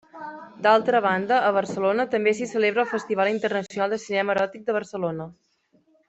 [0.67, 5.29] D'altra banda, a Barcelona també s'hi celebra el Festival Internacional de Cinema Eròtic de Barcelona.